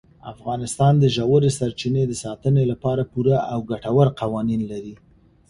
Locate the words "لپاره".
2.71-3.09